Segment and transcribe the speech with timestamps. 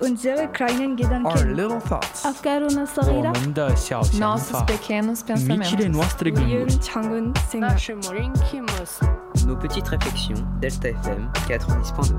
[0.00, 1.44] unsere kleinen Gedanken, our
[9.46, 12.14] nos petites réflexions, Delta FM 90.2.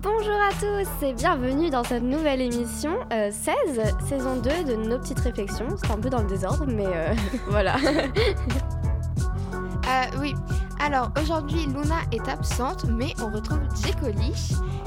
[0.00, 4.98] Bonjour à tous et bienvenue dans cette nouvelle émission euh, 16, saison 2 de Nos
[4.98, 5.68] petites réflexions.
[5.76, 7.14] C'est un peu dans le désordre, mais euh,
[7.48, 7.76] voilà.
[9.88, 10.34] euh, oui,
[10.80, 14.32] alors aujourd'hui Luna est absente, mais on retrouve Jekoli.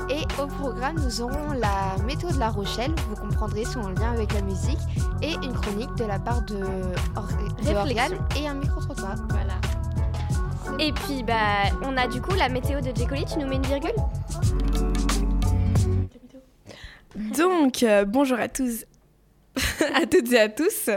[0.09, 4.33] Et au programme, nous aurons la météo de La Rochelle, vous comprendrez son lien avec
[4.33, 4.79] la musique,
[5.21, 6.59] et une chronique de la part de,
[7.15, 7.27] Or-
[7.63, 9.15] de et un micro-trottoir.
[9.29, 9.53] voilà.
[10.79, 13.25] Et puis, bah, on a du coup la météo de Jekoli.
[13.25, 13.91] Tu nous mets une virgule?
[17.37, 18.85] Donc, euh, bonjour à tous.
[19.95, 20.89] à toutes et à tous.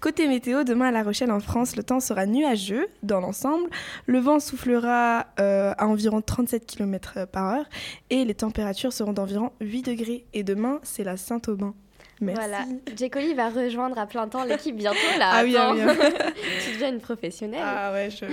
[0.00, 3.68] Côté météo, demain à La Rochelle en France, le temps sera nuageux dans l'ensemble.
[4.06, 7.64] Le vent soufflera euh, à environ 37 km par heure
[8.10, 10.26] et les températures seront d'environ 8 degrés.
[10.34, 11.74] Et demain, c'est la Saint-Aubin.
[12.20, 12.40] Merci.
[12.40, 12.64] Voilà.
[12.96, 15.30] Jekoli va rejoindre à plein temps l'équipe bientôt là.
[15.32, 15.94] Ah oui, ah oui, ah
[16.64, 17.62] tu deviens une professionnelle.
[17.64, 18.26] Ah ouais, je...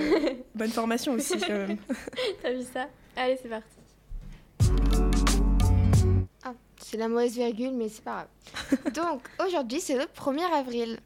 [0.54, 1.76] bonne formation aussi quand même.
[2.42, 2.86] T'as vu ça?
[3.16, 3.79] Allez, c'est parti.
[6.90, 8.26] C'est la mauvaise virgule, mais c'est pas
[8.72, 8.92] grave.
[8.94, 10.98] Donc aujourd'hui, c'est le 1er avril.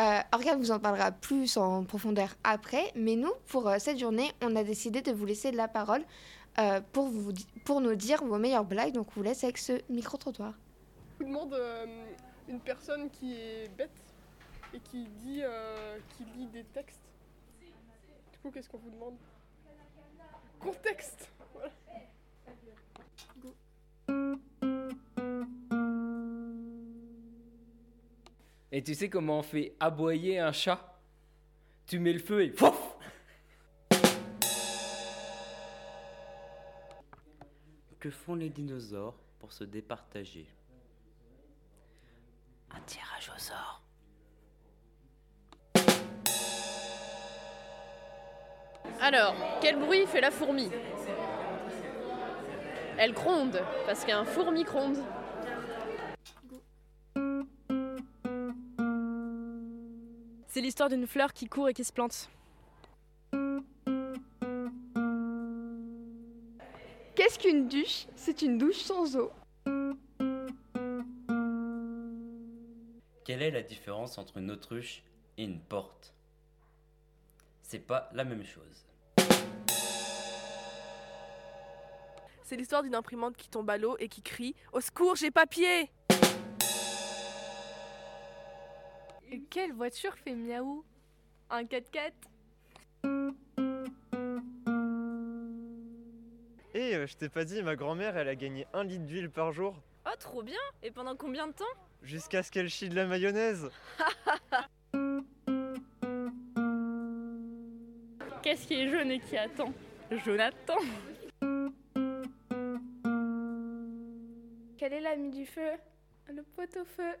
[0.00, 4.32] Euh, Oriane vous en parlera plus en profondeur après, mais nous, pour euh, cette journée,
[4.42, 6.02] on a décidé de vous laisser la parole
[6.58, 7.32] euh, pour, vous,
[7.64, 8.92] pour nous dire vos meilleures blagues.
[8.92, 10.54] Donc on vous laisse avec ce micro-trottoir.
[11.20, 11.86] vous demande euh,
[12.48, 13.90] une personne qui est bête
[14.74, 17.00] et qui dit, euh, qui lit des textes.
[17.60, 19.14] Du coup, qu'est-ce qu'on vous demande?
[20.58, 21.30] Contexte
[28.78, 31.00] Et tu sais comment on fait aboyer un chat?
[31.88, 32.96] Tu mets le feu et pouf
[37.98, 40.46] Que font les dinosaures pour se départager?
[42.70, 43.82] Un tirage au sort.
[49.00, 50.70] Alors, quel bruit fait la fourmi?
[52.96, 54.98] Elle gronde, parce qu'un fourmi gronde.
[60.68, 62.28] L'histoire d'une fleur qui court et qui se plante.
[67.14, 68.04] Qu'est-ce qu'une douche?
[68.16, 69.32] C'est une douche sans eau.
[73.24, 75.02] Quelle est la différence entre une autruche
[75.38, 76.12] et une porte?
[77.62, 78.84] C'est pas la même chose.
[82.42, 85.90] C'est l'histoire d'une imprimante qui tombe à l'eau et qui crie Au secours, j'ai papier
[89.50, 90.84] Quelle voiture fait miaou?
[91.50, 92.12] Un 4x4
[96.74, 99.52] Et euh, je t'ai pas dit, ma grand-mère, elle a gagné un litre d'huile par
[99.52, 99.74] jour.
[100.06, 100.60] Oh, trop bien.
[100.82, 101.64] Et pendant combien de temps?
[102.02, 103.70] Jusqu'à ce qu'elle chie de la mayonnaise.
[108.42, 109.72] Qu'est-ce qui est jaune et qui attend?
[110.24, 110.78] Jonathan.
[114.78, 115.72] Quel est l'ami du feu?
[116.28, 117.14] Le pot-au-feu.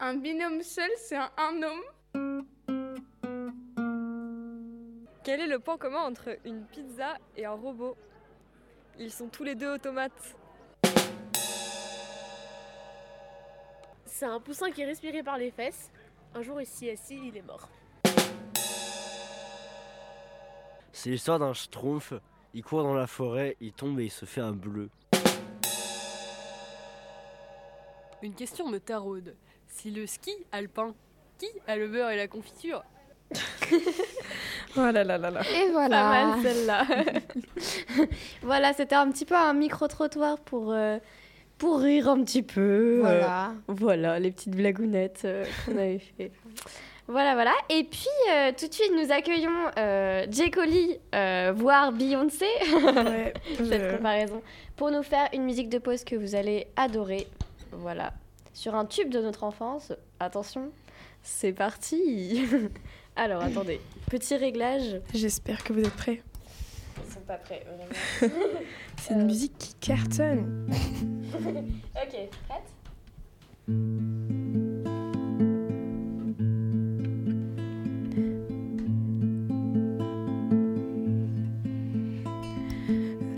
[0.00, 1.82] Un binôme seul, c'est un, un homme.
[5.22, 7.96] Quel est le point commun entre une pizza et un robot?
[8.98, 10.36] Ils sont tous les deux automates.
[14.04, 15.90] C'est un poussin qui est respiré par les fesses.
[16.34, 17.68] Un jour, il s'y est assis, il est mort.
[20.92, 22.14] C'est l'histoire d'un schtroumpf.
[22.52, 24.88] Il court dans la forêt, il tombe et il se fait un bleu.
[28.22, 29.36] Une question me taraude.
[29.76, 30.94] Si le ski alpin,
[31.38, 32.82] qui a le beurre et la confiture
[34.76, 35.16] Oh là là.
[35.52, 35.96] Et voilà.
[36.02, 36.86] Pas mal celle-là.
[38.42, 40.98] voilà, c'était un petit peu un micro-trottoir pour, euh,
[41.58, 42.98] pour rire un petit peu.
[43.00, 43.48] Voilà.
[43.50, 46.32] Euh, voilà, les petites blagounettes euh, qu'on avait fait.
[47.06, 47.52] Voilà, voilà.
[47.68, 50.50] Et puis, euh, tout de suite, nous accueillons euh, J.
[51.14, 54.42] Euh, voire Beyoncé, Ouais, cette je- comparaison,
[54.76, 57.26] pour nous faire une musique de pause que vous allez adorer.
[57.72, 58.12] Voilà.
[58.54, 59.92] Sur un tube de notre enfance.
[60.20, 60.70] Attention,
[61.22, 62.46] c'est parti.
[63.16, 63.80] Alors, attendez.
[64.08, 65.00] Petit réglage.
[65.12, 66.22] J'espère que vous êtes prêts.
[67.04, 67.66] Ils sont pas prêts.
[69.00, 70.68] C'est une musique qui cartonne.
[71.34, 72.62] ok, prête?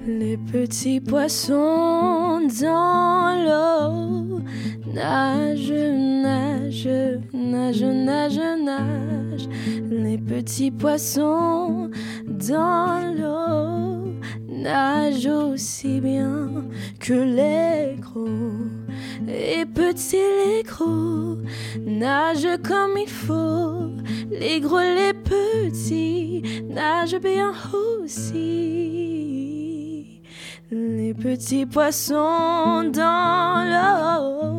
[0.07, 4.26] Les petits poissons dans l'eau
[4.97, 6.89] nagent nage,
[7.35, 9.49] nage, nage, nage.
[9.91, 11.91] Les petits poissons
[12.27, 14.15] dans l'eau
[14.49, 16.49] nagent aussi bien
[16.99, 18.27] que les gros.
[19.29, 21.37] Et petits, les gros
[21.85, 23.91] nagent comme il faut.
[24.31, 27.53] Les gros, les petits nagent bien
[27.95, 29.27] aussi.
[30.71, 34.56] Les petits poissons dans l'eau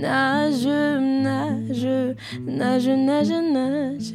[0.00, 2.16] nagent, nagent,
[2.46, 4.14] nagent, nagent, nagent.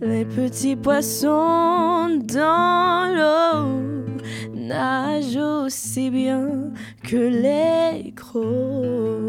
[0.00, 4.06] Les petits poissons dans l'eau
[4.54, 6.72] nagent aussi bien
[7.02, 9.20] que les gros.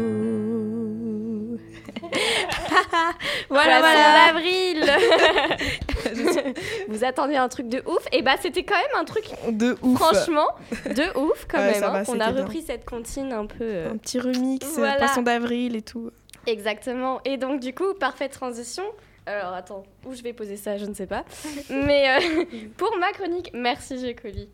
[3.48, 4.32] Voilà, voilà.
[4.32, 4.84] d'avril
[6.88, 9.98] Vous attendiez un truc de ouf Et bah c'était quand même un truc de ouf.
[9.98, 10.48] Franchement,
[10.86, 11.84] de ouf quand Ouais, même.
[11.84, 12.02] hein.
[12.02, 12.42] va, On a bien.
[12.42, 13.56] repris cette comptine un peu.
[13.62, 14.96] euh, Un petit remix, euh, Voilà.
[14.96, 16.10] Poisson d'avril et tout.
[16.46, 17.20] Exactement.
[17.24, 18.84] Et donc du coup, parfaite transition.
[19.26, 21.24] Alors attends, où je vais poser ça, je ne sais pas.
[21.70, 22.44] Mais euh,
[22.76, 24.48] pour ma chronique, merci Gécoli.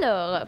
[0.00, 0.44] Alors,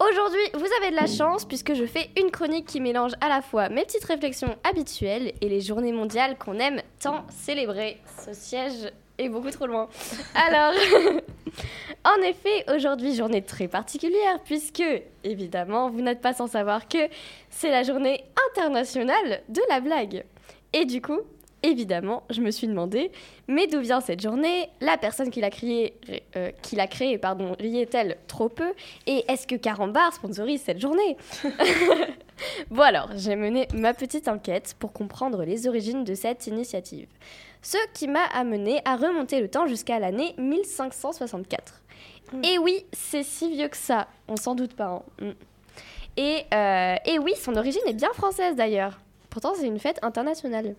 [0.00, 3.40] aujourd'hui, vous avez de la chance puisque je fais une chronique qui mélange à la
[3.40, 7.98] fois mes petites réflexions habituelles et les journées mondiales qu'on aime tant célébrer.
[8.26, 9.88] Ce siège est beaucoup trop loin.
[10.34, 10.72] Alors,
[12.04, 14.82] en effet, aujourd'hui, journée très particulière puisque,
[15.24, 17.08] évidemment, vous n'êtes pas sans savoir que
[17.50, 20.24] c'est la journée internationale de la blague.
[20.72, 21.20] Et du coup,
[21.62, 23.10] évidemment, je me suis demandé,
[23.48, 24.68] mais d'où vient cette journée?
[24.80, 25.94] La personne qui l'a créée,
[26.36, 28.72] euh, qui l'a créée pardon, riait-elle trop peu?
[29.06, 31.16] Et est-ce que Carambar sponsorise cette journée?
[32.70, 37.08] Bon alors, j'ai mené ma petite enquête pour comprendre les origines de cette initiative.
[37.62, 41.82] Ce qui m'a amené à remonter le temps jusqu'à l'année 1564.
[42.42, 45.02] Et oui, c'est si vieux que ça, on s'en doute pas.
[45.20, 45.26] hein.
[45.26, 45.30] Mm.
[46.16, 49.00] Et, euh, et oui, son origine est bien française d'ailleurs.
[49.30, 50.74] Pourtant, c'est une fête internationale.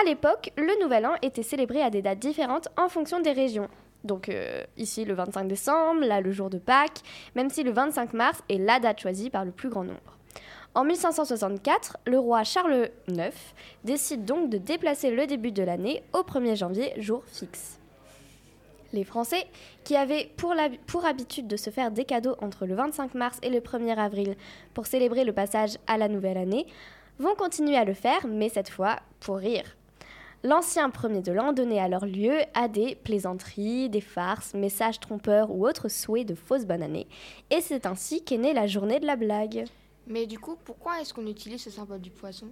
[0.00, 3.68] À l'époque, le Nouvel An était célébré à des dates différentes en fonction des régions.
[4.04, 7.00] Donc euh, ici le 25 décembre, là le jour de Pâques,
[7.34, 10.13] même si le 25 mars est la date choisie par le plus grand nombre.
[10.74, 13.32] En 1564, le roi Charles IX
[13.84, 17.78] décide donc de déplacer le début de l'année au 1er janvier, jour fixe.
[18.92, 19.46] Les Français,
[19.84, 23.60] qui avaient pour, habitude de se faire des cadeaux entre le 25 mars et le
[23.60, 24.36] 1er avril
[24.72, 26.66] pour célébrer le passage à la nouvelle année,
[27.20, 29.76] vont continuer à le faire, mais cette fois pour rire.
[30.42, 35.68] L'ancien premier de l'an donnait alors lieu à des plaisanteries, des farces, messages trompeurs ou
[35.68, 37.06] autres souhaits de fausses bonnes années.
[37.50, 39.66] Et c'est ainsi qu'est née la journée de la blague.
[40.06, 42.48] Mais du coup, pourquoi est-ce qu'on utilise ce symbole du poisson?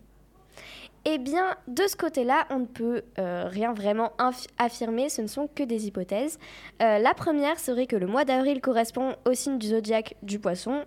[1.04, 4.12] Eh bien, de ce côté-là, on ne peut euh, rien vraiment
[4.58, 6.38] affirmer, ce ne sont que des hypothèses.
[6.81, 10.84] Euh, la première serait que le mois d'avril correspond au signe du zodiaque du poisson.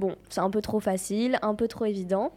[0.00, 2.32] Bon, c'est un peu trop facile, un peu trop évident.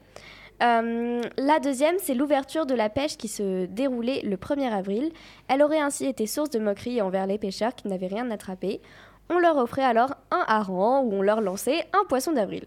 [0.61, 5.11] Euh, la deuxième, c'est l'ouverture de la pêche qui se déroulait le 1er avril.
[5.47, 8.81] Elle aurait ainsi été source de moqueries envers les pêcheurs qui n'avaient rien attrapé.
[9.29, 12.65] On leur offrait alors un hareng ou on leur lançait un poisson d'avril.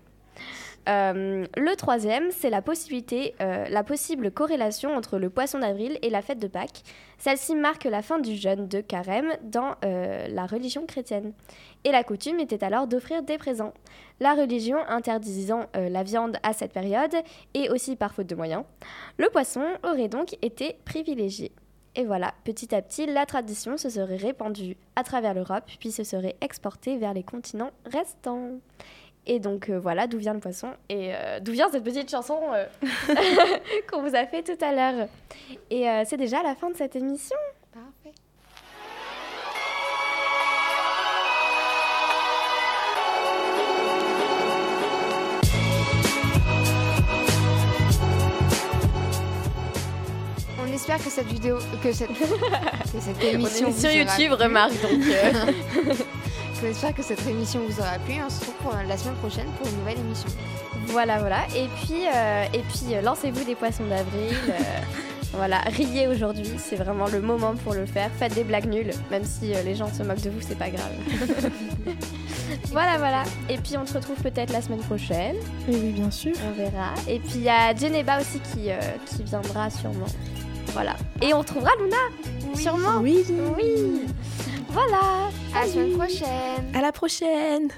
[0.88, 6.10] Euh, le troisième, c'est la possibilité, euh, la possible corrélation entre le poisson d'avril et
[6.10, 6.82] la fête de Pâques.
[7.18, 11.32] Celle-ci marque la fin du jeûne de carême dans euh, la religion chrétienne.
[11.84, 13.74] Et la coutume était alors d'offrir des présents.
[14.20, 17.14] La religion interdisant la viande à cette période,
[17.54, 18.64] et aussi par faute de moyens,
[19.16, 21.52] le poisson aurait donc été privilégié.
[21.96, 26.04] Et voilà, petit à petit, la tradition se serait répandue à travers l'Europe, puis se
[26.04, 28.60] serait exportée vers les continents restants.
[29.26, 32.38] Et donc euh, voilà d'où vient le poisson et euh, d'où vient cette petite chanson
[32.54, 32.64] euh,
[33.90, 35.08] qu'on vous a fait tout à l'heure.
[35.70, 37.36] Et euh, c'est déjà la fin de cette émission.
[37.72, 38.14] Parfait.
[50.62, 54.80] On espère que cette vidéo, que cette, que cette émission On est sur YouTube, remarque,
[54.82, 56.02] donc, euh.
[56.62, 58.14] On espère que cette émission vous aura plu.
[58.24, 60.28] On se retrouve pour la semaine prochaine pour une nouvelle émission.
[60.88, 61.46] Voilà, voilà.
[61.56, 64.36] Et puis, euh, et puis euh, lancez-vous des poissons d'avril.
[64.48, 64.52] euh,
[65.32, 68.10] voilà, riez aujourd'hui, c'est vraiment le moment pour le faire.
[68.18, 70.68] Faites des blagues nulles, même si euh, les gens se moquent de vous, c'est pas
[70.70, 70.92] grave.
[72.72, 73.22] voilà, voilà.
[73.48, 75.36] Et puis on se retrouve peut-être la semaine prochaine.
[75.66, 76.32] Oui, oui, bien sûr.
[76.46, 76.92] On verra.
[77.08, 80.06] Et puis il y a Geneba aussi qui, euh, qui viendra sûrement.
[80.72, 80.94] Voilà.
[81.22, 82.98] Et on retrouvera Luna, sûrement.
[83.00, 83.24] Oui.
[83.56, 84.02] Oui.
[84.70, 85.30] Voilà.
[85.54, 86.72] À la semaine prochaine.
[86.74, 87.68] À la prochaine.